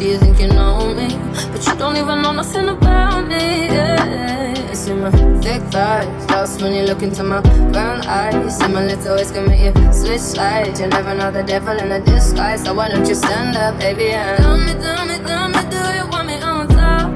Yeah, 0.00 0.12
you 0.12 0.18
think 0.18 0.40
you 0.40 0.48
know 0.48 0.94
me, 0.94 1.08
but 1.52 1.66
you 1.66 1.74
don't 1.76 1.94
even 1.94 2.22
know 2.22 2.32
nothing 2.32 2.70
about 2.70 3.28
me. 3.28 3.66
Yeah, 3.66 4.72
see 4.72 4.94
my 4.94 5.10
thick 5.42 5.60
thighs, 5.70 6.30
lost 6.30 6.62
when 6.62 6.72
you 6.72 6.84
look 6.84 7.02
into 7.02 7.22
my 7.22 7.42
brown 7.70 8.00
eyes. 8.06 8.56
See 8.56 8.68
my 8.68 8.86
little 8.86 9.16
ways 9.16 9.30
can 9.30 9.46
make 9.46 9.60
you 9.60 9.92
switch 9.92 10.20
sides. 10.20 10.80
You 10.80 10.86
never 10.86 11.14
know 11.14 11.30
the 11.30 11.42
devil 11.42 11.76
in 11.76 11.92
a 11.92 12.00
disguise, 12.00 12.64
so 12.64 12.72
why 12.72 12.88
don't 12.88 13.06
you 13.06 13.14
stand 13.14 13.58
up, 13.58 13.78
baby? 13.78 14.12
And 14.12 14.38
tell 14.38 14.56
me, 14.56 14.72
tell 14.72 15.04
me, 15.04 15.18
tell 15.18 15.48
me, 15.50 15.60
do 15.68 15.76
you 15.76 16.08
want 16.08 16.26
me 16.28 16.40
on 16.40 16.66
top? 16.68 17.10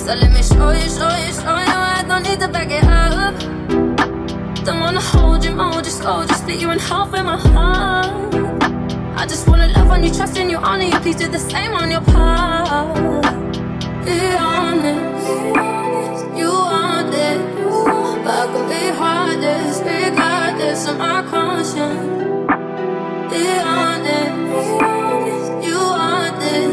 So 0.00 0.14
let 0.14 0.30
me 0.30 0.42
show 0.44 0.70
you, 0.70 0.88
show 0.88 1.10
you, 1.10 1.32
show 1.34 1.58
you. 1.58 1.78
I 1.98 2.04
don't 2.06 2.22
need 2.22 2.38
to 2.38 2.48
back 2.48 2.70
it 2.70 2.84
up. 2.84 3.34
Don't 4.64 4.78
wanna 4.78 5.00
hold 5.00 5.44
you 5.44 5.56
more, 5.56 5.82
just 5.82 6.00
go, 6.00 6.24
just 6.24 6.42
split 6.42 6.60
you 6.60 6.70
in 6.70 6.78
half 6.78 7.10
with 7.10 7.24
my 7.24 7.36
heart. 7.36 8.49
I 9.20 9.26
just 9.26 9.46
wanna 9.46 9.68
love 9.68 9.90
on 9.90 10.02
you, 10.02 10.10
trust 10.14 10.38
in 10.38 10.48
you, 10.48 10.56
honor 10.56 10.84
you. 10.84 10.98
Please 11.00 11.16
do 11.16 11.28
the 11.28 11.38
same 11.38 11.74
on 11.74 11.90
your 11.90 12.00
part. 12.00 13.22
Be 14.06 14.18
honest, 14.48 15.36
you 16.38 16.48
want 16.48 17.12
it, 17.12 17.40
but 18.24 18.34
I 18.40 18.46
can 18.52 18.64
be 18.72 18.84
heartless, 19.00 19.76
regardless 19.84 20.88
of 20.88 20.96
my 20.96 21.22
conscience. 21.34 22.48
Be 23.30 23.44
honest, 23.76 24.36
you 25.66 25.78
want 25.94 26.42
it, 26.56 26.70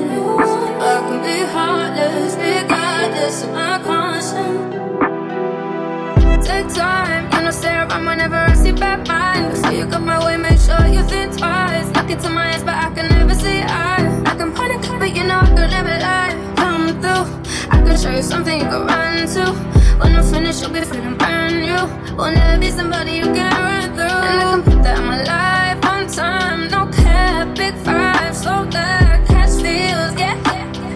I 0.79 0.95
can 1.05 1.19
be 1.27 1.37
heartless, 1.55 2.31
regardless 2.37 3.43
of 3.43 3.49
my 3.51 3.75
conscience. 3.83 4.73
Take 6.47 6.69
time 6.73 7.16
no 7.99 8.03
stare 8.03 8.05
around 8.05 8.05
whenever 8.05 8.35
I 8.35 8.53
see 8.53 8.71
bad 8.71 9.07
minds. 9.07 9.61
So 9.61 9.69
you 9.69 9.85
got 9.85 10.01
my 10.01 10.23
way, 10.25 10.37
make 10.37 10.59
sure 10.59 10.87
you 10.87 11.03
think 11.03 11.37
twice. 11.37 11.87
Look 11.95 12.09
into 12.09 12.29
my 12.29 12.53
eyes, 12.53 12.63
but 12.63 12.75
I 12.75 12.89
can 12.93 13.07
never 13.09 13.33
see 13.33 13.61
eyes. 13.61 14.23
I 14.25 14.35
can 14.35 14.51
point 14.53 14.73
a 14.73 14.79
car, 14.87 14.99
but 14.99 15.15
you 15.15 15.23
know 15.23 15.39
I 15.39 15.47
could 15.47 15.71
never 15.71 15.97
lie. 15.99 16.35
Come 16.55 16.87
through, 17.01 17.25
I 17.69 17.81
can 17.83 17.97
show 17.97 18.11
you 18.11 18.23
something 18.23 18.59
you 18.59 18.67
can 18.67 18.85
run 18.85 19.27
to. 19.27 19.53
When 19.99 20.15
I'm 20.15 20.23
finished, 20.23 20.61
you'll 20.61 20.71
be 20.71 20.81
feeling 20.81 21.17
brand 21.17 21.61
new. 21.61 22.15
Will 22.15 22.31
never 22.31 22.59
be 22.59 22.69
somebody 22.71 23.13
you 23.13 23.23
can 23.23 23.51
run 23.51 23.93
through. 23.95 24.21
And 24.27 24.41
I 24.41 24.51
can 24.51 24.63
put 24.63 24.83
that 24.83 24.99
in 24.99 25.05
my 25.05 25.23
life 25.23 25.85
on 25.85 26.07
time, 26.07 26.69
no 26.69 26.87
cap, 26.91 27.55
big 27.55 27.75
five, 27.77 28.35
so 28.35 28.65
that 28.71 29.25
catch 29.27 29.55
feels, 29.61 30.13
yeah. 30.19 30.35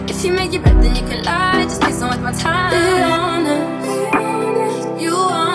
If 0.08 0.24
you 0.24 0.32
make 0.32 0.52
your 0.52 0.62
bed, 0.62 0.82
then 0.82 0.94
you 0.96 1.02
can 1.02 1.22
lie. 1.24 1.64
Just 1.64 1.80
please 1.80 1.98
don't 1.98 2.10
waste 2.10 2.22
my 2.22 2.32
time. 2.32 2.70
Be 2.70 3.02
honest, 3.02 5.00
you 5.00 5.14
it. 5.14 5.51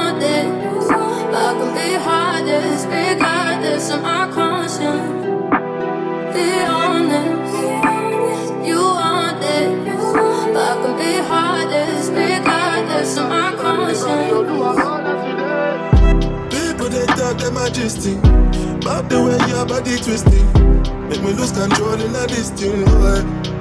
Can 1.78 1.90
be 1.90 2.04
heartless, 2.04 2.86
regardless 2.86 3.92
of 3.92 4.02
my 4.02 4.32
conscience. 4.34 5.26
Be 6.34 6.50
honest, 6.66 7.54
you 8.68 8.82
want 8.82 9.44
it. 9.44 9.88
I 10.58 10.74
can 10.82 10.98
be 10.98 11.14
heartless, 11.30 12.10
regardless 12.10 13.18
of 13.18 13.30
my 13.30 13.54
conscience. 13.56 14.32
People 16.50 16.90
they 16.90 17.06
talk 17.06 17.38
them 17.38 17.54
majesty, 17.54 18.16
but 18.82 19.08
the 19.10 19.22
way 19.22 19.38
your 19.48 19.66
body 19.68 19.98
twisting, 19.98 20.48
make 21.10 21.22
me 21.22 21.34
lose 21.34 21.52
control 21.52 21.94
in 21.94 22.16
a 22.16 22.26
this 22.26 22.50
thing. 22.50 22.88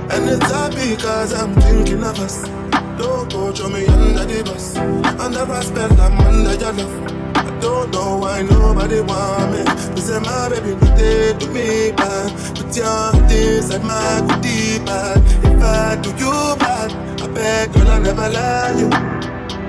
And 0.08 0.30
it's 0.30 0.50
happy 0.50 0.96
cause 0.96 1.34
I'm 1.34 1.54
thinking 1.60 2.02
of 2.02 2.18
us. 2.20 2.48
Don't 2.96 3.30
go 3.30 3.52
throw 3.52 3.68
me 3.68 3.86
under 3.86 4.24
the 4.24 4.42
bus. 4.42 4.76
Under 5.20 5.62
spell, 5.62 6.00
I'm 6.00 6.18
under 6.20 6.54
your 6.54 6.72
love. 6.72 7.25
Don't 7.60 7.90
know 7.92 8.18
why 8.18 8.42
nobody 8.42 9.00
want 9.00 9.52
me. 9.52 9.60
You 9.94 10.02
say 10.02 10.18
my 10.20 10.48
baby, 10.48 10.70
you 10.70 10.96
did 10.96 11.40
to 11.40 11.46
me 11.50 11.92
bad. 11.92 12.30
Put 12.56 12.76
your 12.76 12.86
heart 12.86 13.30
inside 13.32 13.82
my 13.84 14.22
goodie 14.28 14.78
bag. 14.84 15.22
If 15.44 15.62
I 15.62 15.96
do 16.02 16.10
you 16.10 16.56
bad, 16.58 16.92
I 17.22 17.26
beg, 17.28 17.72
girl, 17.72 17.88
I'll 17.88 18.00
never 18.00 18.28
lie 18.28 18.74
you. 18.78 18.88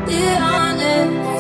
Be 0.05 0.19
honest, 0.35 1.36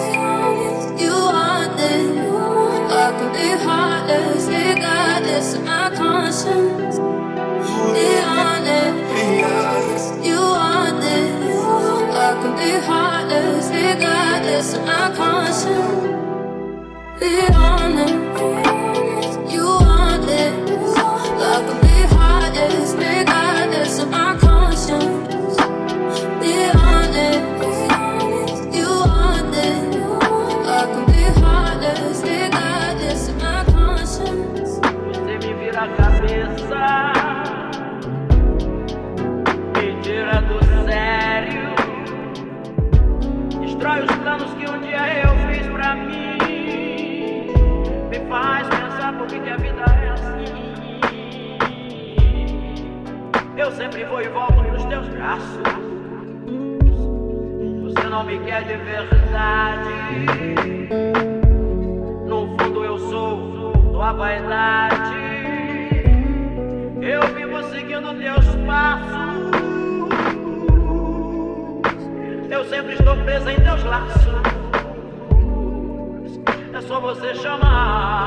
você 77.07 77.33
chamar 77.35 78.26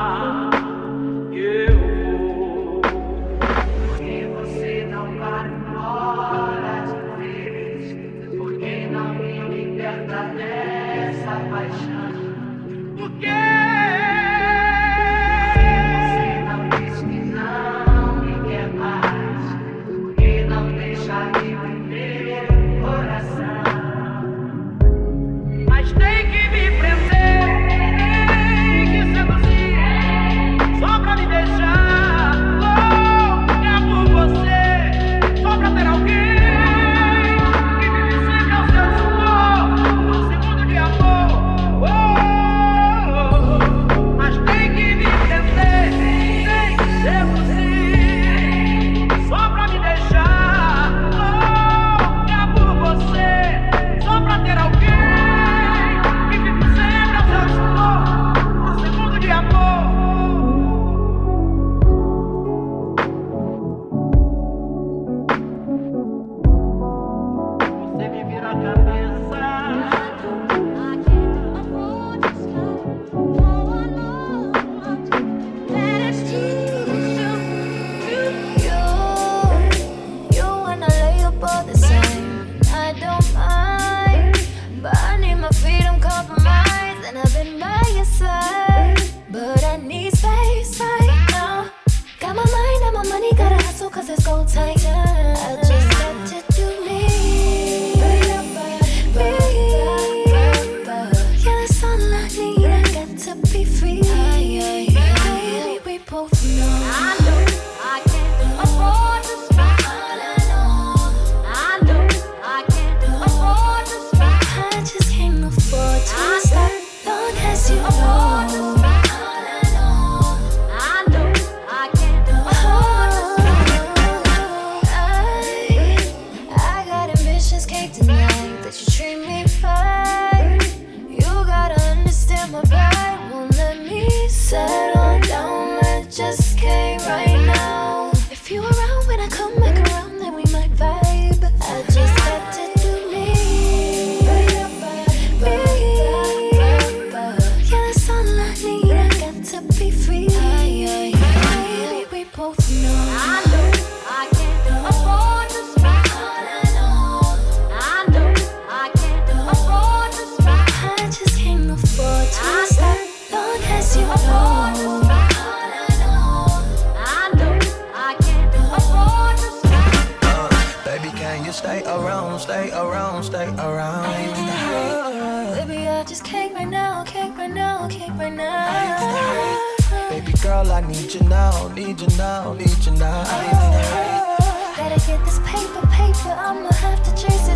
I'ma 186.33 186.71
have 186.73 187.03
to 187.03 187.11
chase 187.11 187.47
it. 187.49 187.50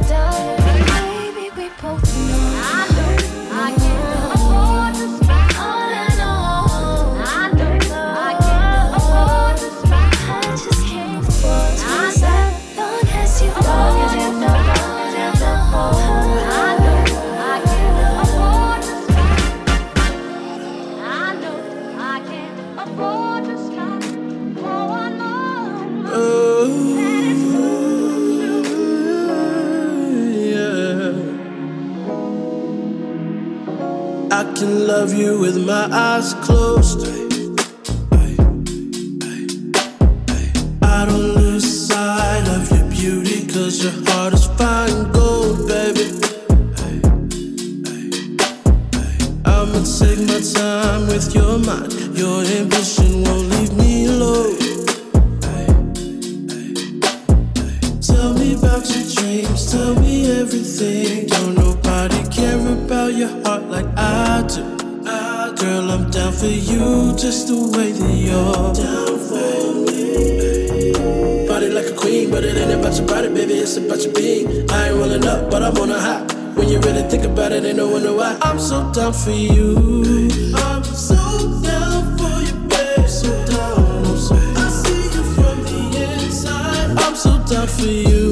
can 34.56 34.88
love 34.88 35.14
you 35.14 35.38
with 35.38 35.58
my 35.58 35.90
eyes 35.92 36.34
closed. 36.36 37.06
I 40.82 41.06
don't 41.06 41.36
lose 41.36 41.88
sight 41.88 42.48
of 42.48 42.72
your 42.72 42.90
beauty, 42.90 43.46
cause 43.52 43.84
your 43.84 43.92
heart 44.08 44.34
is 44.34 44.46
fine 44.58 45.12
gold, 45.12 45.68
baby. 45.68 46.08
I'ma 49.44 49.84
take 50.00 50.22
my 50.30 50.40
time 50.54 51.08
with 51.08 51.36
your 51.36 51.58
mind, 51.60 51.92
your 52.18 52.42
ambition 52.60 53.24
won't 53.24 53.50
leave 53.50 53.74
me 53.74 54.06
alone. 54.06 54.56
Tell 58.00 58.34
me 58.34 58.56
about 58.56 58.88
your 58.90 59.06
dreams, 59.16 59.70
tell 59.70 59.96
me 60.00 60.32
everything. 60.40 61.28
Don't 61.28 61.45
about 62.86 63.14
your 63.16 63.30
heart 63.44 63.64
like 63.64 63.88
I 63.98 64.46
do. 64.48 64.64
Girl, 65.56 65.90
I'm 65.90 66.12
down 66.12 66.34
for 66.34 66.46
you 66.46 67.16
just 67.18 67.48
the 67.48 67.56
way 67.74 67.92
that 67.92 68.16
you're 68.28 68.74
down 68.76 69.18
for 69.28 69.74
me. 69.88 71.48
Body 71.48 71.70
like 71.70 71.88
a 71.88 71.96
queen, 71.96 72.30
but 72.30 72.44
it 72.44 72.56
ain't 72.58 72.80
about 72.80 72.96
your 72.98 73.08
body, 73.08 73.30
baby, 73.30 73.54
it's 73.54 73.78
about 73.78 74.04
your 74.04 74.14
being. 74.14 74.70
I 74.70 74.90
ain't 74.90 74.98
rolling 74.98 75.26
up, 75.26 75.50
but 75.50 75.64
I'm 75.64 75.76
on 75.78 75.92
a 75.92 76.00
high. 76.00 76.22
When 76.56 76.68
you 76.70 76.80
really 76.82 77.04
think 77.10 77.24
about 77.24 77.52
it, 77.54 77.66
ain't 77.66 77.78
no 77.78 77.88
wonder 77.88 78.14
why. 78.14 78.38
I'm 78.42 78.60
so 78.60 78.92
down 78.92 79.14
for 79.14 79.32
you. 79.32 80.30
I'm 80.54 80.84
so 80.84 81.16
down 81.64 82.18
for 82.18 82.42
you, 82.46 82.54
baby. 82.68 83.08
So 83.08 83.30
down. 83.46 84.06
I 84.58 84.70
see 84.70 85.04
you 85.16 85.24
from 85.34 85.64
the 85.64 85.82
inside. 86.26 86.98
I'm 86.98 87.16
so 87.16 87.32
down 87.46 87.68
for 87.68 87.86
you. 87.86 88.25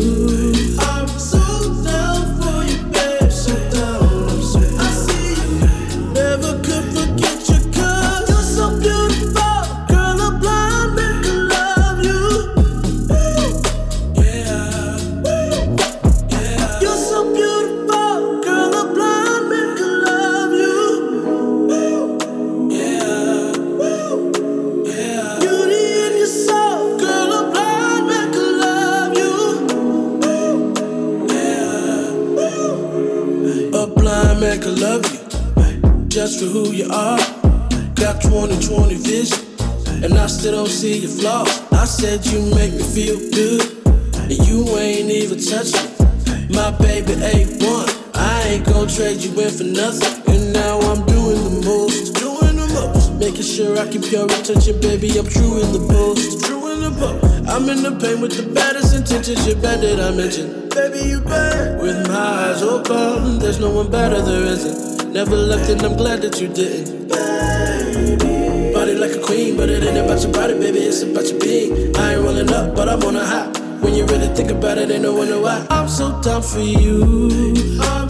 see 40.83 40.99
your 40.99 41.11
flaw. 41.11 41.43
I 41.71 41.85
said 41.85 42.25
you 42.25 42.43
make 42.53 42.73
me 42.73 42.83
feel 42.83 43.15
good, 43.31 43.63
and 44.19 44.39
you 44.47 44.67
ain't 44.75 45.09
even 45.09 45.39
touching. 45.39 45.87
My 46.51 46.75
baby 46.83 47.13
A1, 47.23 48.11
I 48.13 48.41
ain't 48.49 48.65
gon' 48.65 48.89
trade 48.89 49.23
you 49.23 49.31
in 49.39 49.49
for 49.49 49.63
nothing. 49.63 50.13
And 50.27 50.51
now 50.51 50.79
I'm 50.91 51.05
doing 51.05 51.39
the 51.47 51.55
most, 51.63 52.15
doing 52.19 52.57
the 52.59 52.67
most. 52.75 53.13
Making 53.13 53.47
sure 53.47 53.79
I 53.79 53.87
keep 53.87 54.11
your 54.11 54.25
attention, 54.25 54.81
baby. 54.81 55.07
I'm 55.17 55.25
true 55.25 55.63
in 55.63 55.71
the 55.71 55.87
post, 55.87 56.43
true 56.43 56.67
in 56.73 56.81
the 56.81 56.91
post. 56.99 57.47
I'm 57.47 57.69
in 57.69 57.81
the 57.81 57.95
pain 58.03 58.19
with 58.19 58.35
the 58.35 58.43
baddest 58.53 58.93
intentions. 58.93 59.47
You 59.47 59.55
bad 59.55 59.79
that 59.87 60.01
I 60.01 60.11
mentioned, 60.11 60.69
baby. 60.75 61.07
You 61.07 61.21
bad 61.21 61.81
with 61.81 62.05
my 62.09 62.51
eyes 62.51 62.61
open. 62.61 63.39
There's 63.39 63.59
no 63.61 63.69
one 63.69 63.89
better, 63.89 64.21
there 64.21 64.43
isn't. 64.51 65.13
Never 65.13 65.37
left, 65.37 65.69
and 65.69 65.81
I'm 65.81 65.95
glad 65.95 66.21
that 66.23 66.41
you 66.41 66.49
didn't 66.49 67.03
queen, 69.23 69.55
but 69.57 69.69
it 69.69 69.83
ain't 69.83 69.97
about 69.97 70.21
your 70.21 70.31
body, 70.31 70.53
baby, 70.53 70.79
it's 70.79 71.01
about 71.01 71.25
your 71.27 71.39
being. 71.39 71.95
I 71.95 72.13
ain't 72.13 72.23
rolling 72.23 72.51
up, 72.51 72.75
but 72.75 72.89
I'm 72.89 73.01
on 73.03 73.15
a 73.15 73.25
high. 73.25 73.47
When 73.79 73.93
you 73.95 74.05
really 74.05 74.27
think 74.35 74.51
about 74.51 74.77
it, 74.77 74.91
ain't 74.91 75.01
no 75.03 75.13
wonder 75.15 75.39
why. 75.39 75.65
I'm 75.69 75.87
so 75.87 76.21
down 76.21 76.41
for 76.41 76.59
you. 76.59 77.53
I'm 77.81 78.09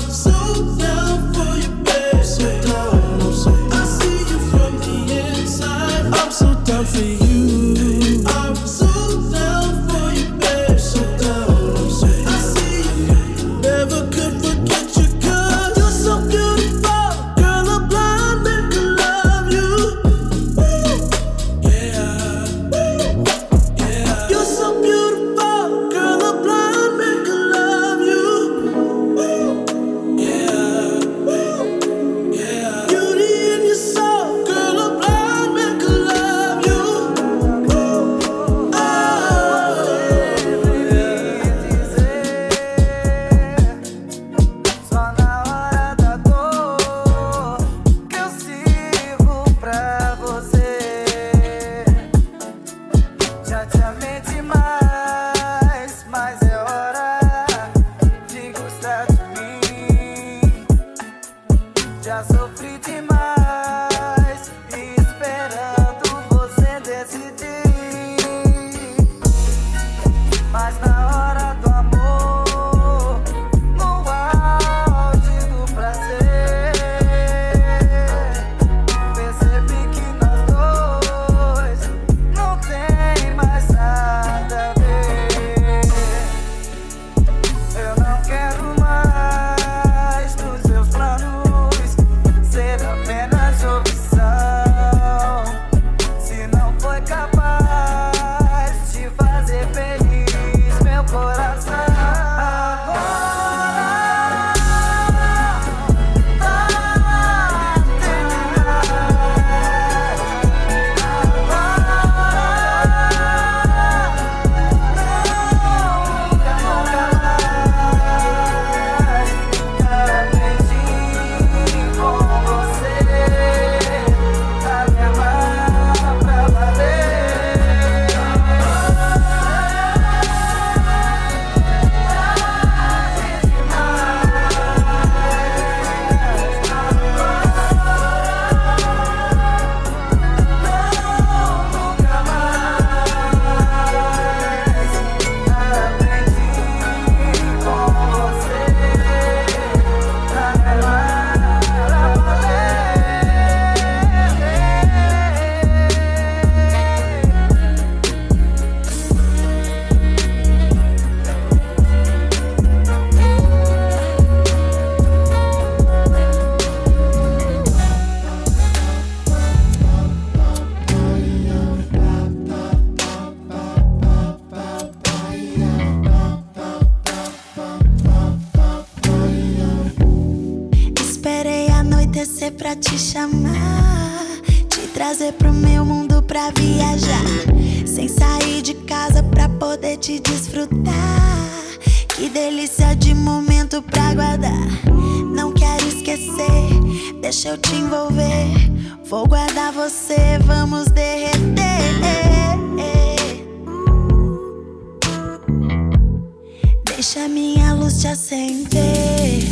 Deixa 207.03 207.27
minha 207.27 207.73
luz 207.73 207.99
te 207.99 208.07
acender. 208.07 209.43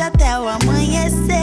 até 0.00 0.38
o 0.38 0.48
amanhecer. 0.48 1.39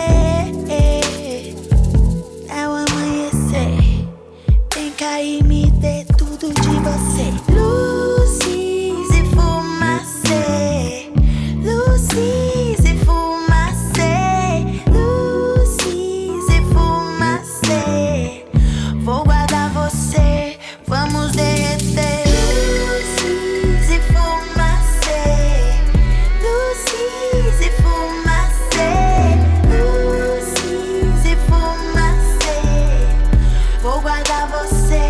Que 34.65 35.06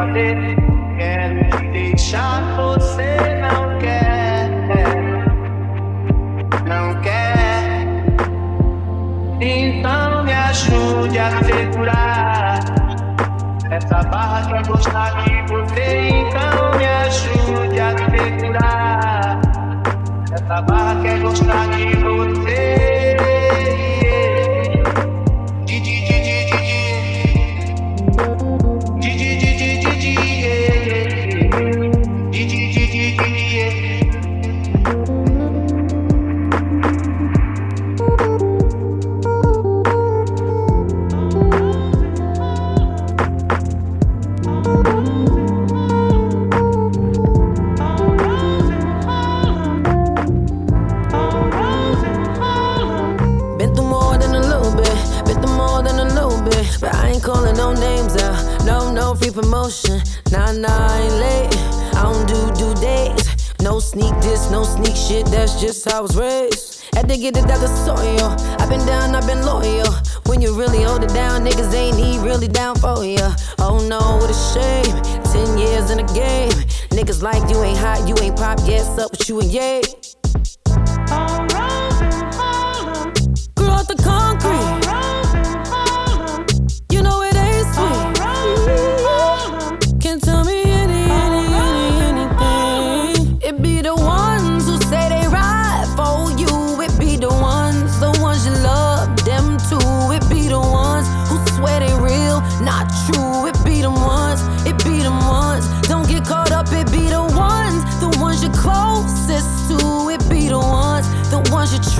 fazer. 0.00 0.56
Quero 0.96 1.50
te 1.50 1.68
deixar. 1.68 2.56
você 2.56 3.16
não 3.40 3.78
quer, 3.78 4.48
não 6.66 7.00
quer. 7.00 7.86
Então 9.40 10.24
me 10.24 10.32
ajude 10.32 11.18
a 11.18 11.30
segurar 11.42 12.60
essa 13.70 14.02
barra 14.08 14.46
que 14.46 14.54
é 14.54 14.62
gostar 14.62 15.19
down, 71.14 71.44
niggas 71.44 71.72
ain't 71.74 71.96
he 71.96 72.18
really 72.18 72.48
down 72.48 72.76
for 72.76 73.04
ya. 73.04 73.34
Oh 73.58 73.84
no, 73.88 73.98
what 74.18 74.30
a 74.30 74.38
shame. 74.52 75.02
Ten 75.32 75.58
years 75.58 75.90
in 75.90 75.98
the 75.98 76.12
game. 76.14 76.50
Niggas 76.90 77.22
like 77.22 77.48
you 77.50 77.62
ain't 77.62 77.78
hot, 77.78 78.06
you 78.08 78.14
ain't 78.22 78.36
pop. 78.36 78.58
Yes, 78.64 78.98
up 78.98 79.10
with 79.10 79.28
you 79.28 79.40
and 79.40 79.50
yay. 79.50 79.82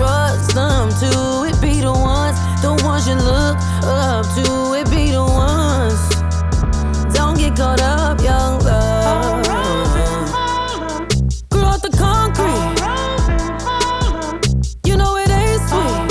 Trust 0.01 0.55
them 0.55 0.89
to. 1.01 1.45
It 1.49 1.61
be 1.61 1.81
the 1.81 1.93
ones, 1.93 2.39
the 2.63 2.73
ones 2.85 3.07
you 3.07 3.15
look 3.15 3.57
up 3.85 4.25
to. 4.37 4.75
It 4.81 4.91
be 4.91 5.11
the 5.13 5.23
ones. 5.23 6.01
Don't 7.15 7.37
get 7.37 7.57
caught 7.57 7.81
up, 7.81 8.21
young 8.23 8.61
love. 8.61 9.45
Grew 11.51 11.65
out 11.65 11.83
the 11.83 11.91
concrete. 12.07 12.81
You 14.87 14.97
know 14.97 15.17
it 15.17 15.31
ain't 15.31 15.61
sweet. 15.69 16.09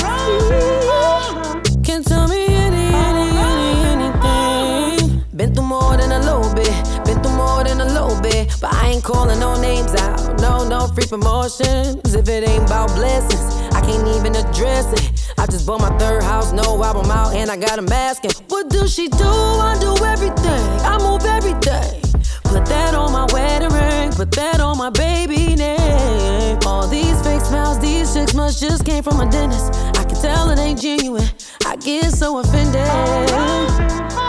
Can't 1.83 2.05
tell 2.05 2.27
me 2.27 2.45
any, 2.47 2.93
any, 3.07 3.27
any, 3.49 3.69
anything. 3.93 5.23
Been 5.35 5.53
through 5.53 5.65
more 5.65 5.97
than 5.97 6.11
a 6.11 6.19
little 6.19 6.53
bit. 6.53 6.73
Been 7.05 7.21
through 7.23 7.35
more 7.35 7.63
than 7.63 7.81
a 7.81 7.85
little 7.85 8.19
bit. 8.21 8.55
But 8.61 8.73
I 8.73 8.89
ain't 8.91 9.03
calling 9.03 9.39
no 9.39 9.59
names 9.59 9.95
out. 9.95 10.18
No, 10.59 10.67
no 10.67 10.87
free 10.87 11.07
promotions. 11.07 12.13
If 12.13 12.27
it 12.27 12.47
ain't 12.47 12.65
about 12.65 12.89
blessings 12.93 13.55
I 13.71 13.79
can't 13.79 14.05
even 14.09 14.35
address 14.35 14.91
it. 14.91 15.33
I 15.37 15.45
just 15.45 15.65
bought 15.65 15.79
my 15.79 15.97
third 15.97 16.21
house, 16.21 16.51
no 16.51 16.83
album 16.83 17.09
out, 17.09 17.33
and 17.33 17.49
I 17.49 17.55
got 17.55 17.79
a 17.79 17.81
mask. 17.81 18.23
What 18.49 18.69
do 18.69 18.85
she 18.85 19.07
do? 19.07 19.23
I 19.23 19.77
do 19.79 19.95
everything. 20.03 20.65
I 20.83 20.97
move 20.97 21.23
everything. 21.23 22.01
Put 22.43 22.65
that 22.65 22.93
on 22.93 23.13
my 23.13 23.25
wedding 23.31 23.69
ring, 23.69 24.11
put 24.11 24.31
that 24.31 24.59
on 24.59 24.77
my 24.77 24.89
baby 24.89 25.55
name. 25.55 26.59
All 26.65 26.87
these 26.87 27.21
fake 27.21 27.41
smiles, 27.41 27.79
these 27.79 28.13
chicks 28.13 28.33
must 28.33 28.59
just 28.59 28.85
came 28.85 29.03
from 29.03 29.21
a 29.21 29.31
dentist. 29.31 29.73
I 29.97 30.03
can 30.03 30.21
tell 30.21 30.49
it 30.49 30.59
ain't 30.59 30.81
genuine. 30.81 31.29
I 31.65 31.77
get 31.77 32.11
so 32.11 32.39
offended. 32.39 34.28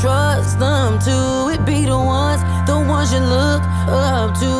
Trust 0.00 0.58
them 0.58 0.98
to. 1.00 1.48
It 1.52 1.64
be 1.64 1.84
the 1.84 1.98
ones, 1.98 2.42
the 2.66 2.78
ones 2.78 3.12
you 3.12 3.20
look 3.20 3.62
up 3.88 4.38
to. 4.40 4.56